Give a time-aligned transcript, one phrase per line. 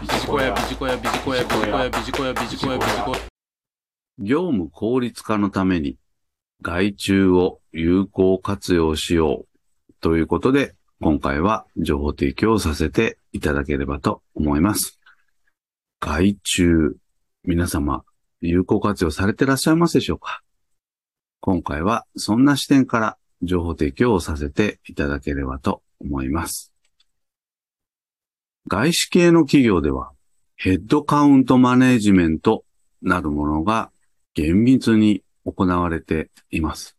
[0.00, 3.18] ビジコヤ、ビジコヤ、ビジコヤ、ビジコヤ、ビジコヤ、ビジコヤ、ビジコヤ。
[4.18, 5.98] 業務効率化のために
[6.62, 14.98] 外注を有効活用しようということで、今回は情報提供をさせていただければと思います。
[16.00, 16.96] 外注、
[17.44, 18.02] 皆様、
[18.40, 20.40] 有効活用されてらっしゃいますでしょうか？
[21.42, 26.69] 今回はそんな視点から情報提供をさせていただければと思います。
[28.72, 30.12] 外資系の企業では
[30.54, 32.64] ヘッドカウントマネジメント
[33.02, 33.90] なるものが
[34.32, 36.96] 厳密に行われています。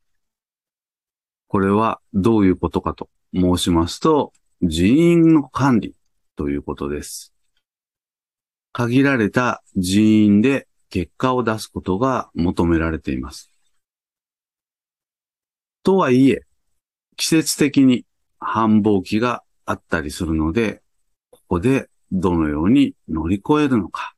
[1.47, 5.95] これはどういうことかと申しますと、人員の管理
[6.35, 7.33] ということです。
[8.73, 13.49] 限られた人員で結果を出すことが求められています。
[15.83, 16.41] とはいえ、
[17.15, 18.05] 季節的に
[18.41, 20.81] 繁忙期があったりするので、
[21.51, 24.15] こでどのように乗り越えるのか。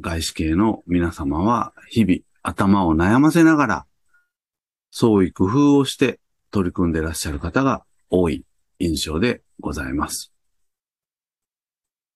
[0.00, 3.86] 外資系の皆様は日々頭を悩ませながら、
[4.90, 6.18] 創意工夫をして
[6.50, 8.44] 取り組んでいらっしゃる方が多い
[8.80, 10.32] 印象でございます。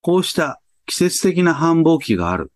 [0.00, 2.50] こうした季節的な繁忙期がある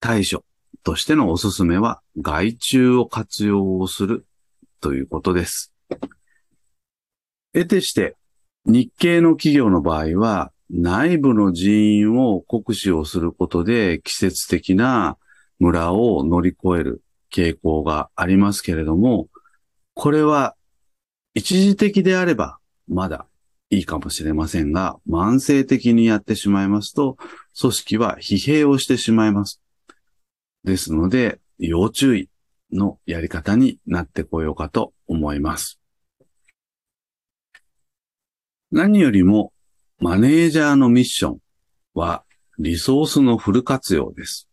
[0.00, 0.44] 対処
[0.82, 4.26] としてのおすすめは外注を活用をする
[4.80, 5.72] ということです。
[7.52, 8.16] 得てして
[8.66, 15.16] 日系の企業の場合は内部の人員を酷使をすることで季節的な
[15.58, 19.28] ムラを乗り越える傾向がありますけれども、
[19.94, 20.54] これは
[21.34, 23.26] 一時的であればまだ
[23.70, 27.16] いいかもしれませんが、慢性的にやってしまいますと、
[27.58, 29.60] 組織は疲弊をしてしまいます。
[30.64, 32.30] ですので、要注意
[32.72, 35.77] のやり方になってこようかと思います。
[38.70, 39.54] 何よりも、
[39.98, 41.38] マネージャーのミッション
[41.94, 42.24] は、
[42.58, 44.46] リソースのフル活用です。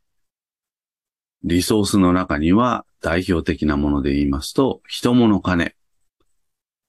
[1.43, 5.75] リソースの中には、代表的なもので言いますと、人物金。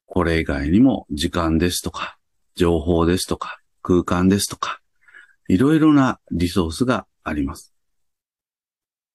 [0.06, 2.16] これ以外にも、時間ですとか、
[2.54, 4.80] 情報ですとか、空間ですとか、
[5.48, 7.74] いろいろなリソースがあります。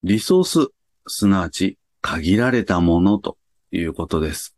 [0.03, 0.67] リソース、
[1.07, 3.37] すなわち限られたものと
[3.71, 4.53] いうことです。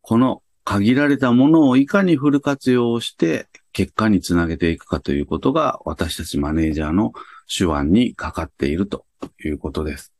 [0.00, 7.14] この限られたものをいかにフル活用して結果につなげていくかということが私たちマネージャーの
[7.48, 9.06] 手腕にかかっていると
[9.42, 10.12] いうことです。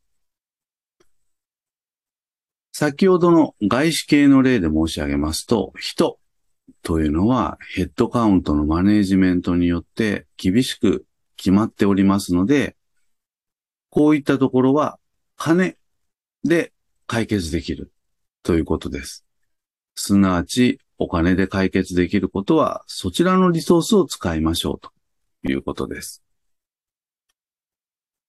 [2.72, 6.18] 先ほどの外資系の例で申し上げますと、人
[6.82, 11.04] というのはヘッドカウントのマネージメントによって厳しく
[11.36, 12.74] 決まっておりますので、
[13.90, 14.98] こういったところは
[15.36, 15.76] 金
[16.42, 16.72] で
[17.06, 17.92] 解決できる
[18.42, 19.27] ということです。
[20.00, 24.92] すなわちお金で解決できることはそちらのリソースを使いましょうと
[25.50, 26.22] いうことです。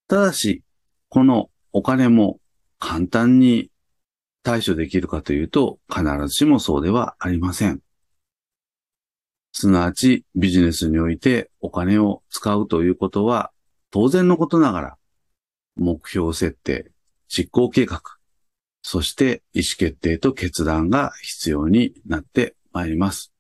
[0.07, 0.63] ただし、
[1.09, 2.39] このお金も
[2.79, 3.69] 簡単に
[4.41, 7.81] 対処できるかというと必ずしもそうではありません。
[9.51, 13.51] すなわちビジネスにおいてお金を使うということは
[13.91, 14.97] 当然のことながら
[15.75, 16.91] 目標設定、
[17.27, 18.01] 実行計画、
[18.81, 23.33] そして意思決定と決断が必要になってまいります。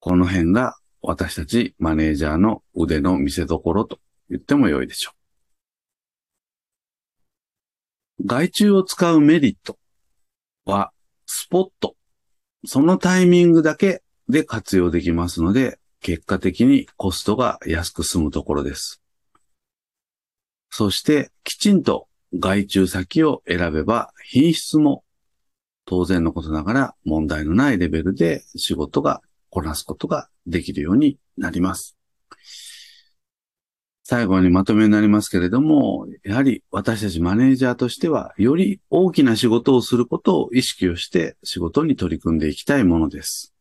[0.00, 5.12] この辺が私たちマネージャーの腕の見せ所と言っても良いでしょ
[8.20, 8.26] う。
[8.26, 9.78] 外注を使うメリット
[10.64, 10.92] は
[11.26, 11.96] スポット。
[12.66, 19.02] そのタイミングだけで活用できますので、結果的にコストが安く済むところです。
[20.70, 25.04] そして、きちんと外注先を選べば、品質も
[25.84, 31.96] 当然のことながら問題のないレベルで仕事がこなすことができるようになります。
[34.04, 43.54] 最後にまとめになりますけれども、やはり私たちマネージャーとしては、より大きな仕事をすることを意識をして仕事に取り組んでいきたいものです。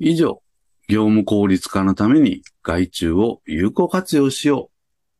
[0.00, 0.42] 以上、
[0.88, 4.73] 業務効率化のために外注を有効活用しよう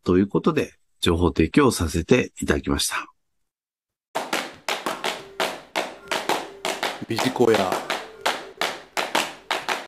[0.04, 3.10] ということで情報提供させていただきました。
[7.08, 7.93] ビジコヤ。